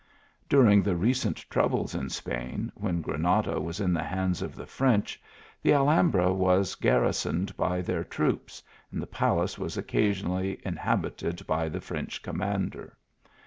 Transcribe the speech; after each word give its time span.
During 0.49 0.81
the 0.81 0.95
recent 0.95 1.45
troubles 1.47 1.93
in 1.93 2.09
Spain, 2.09 2.71
when 2.73 3.01
Gra 3.03 3.19
nada 3.19 3.61
was 3.61 3.79
in 3.79 3.93
the 3.93 4.01
hands 4.01 4.41
of 4.41 4.55
the 4.55 4.65
French, 4.65 5.21
the 5.61 5.73
Alham 5.73 6.09
bra 6.09 6.31
was 6.31 6.73
garrisoned 6.73 7.55
by 7.55 7.81
their 7.81 8.03
troops, 8.03 8.63
and 8.91 8.99
the 8.99 9.05
palace 9.05 9.59
was 9.59 9.77
occasionally 9.77 10.59
inhabited 10.65 11.45
by 11.45 11.69
the 11.69 11.81
French 11.81 12.23
comman 12.23 12.71
der. 12.71 12.97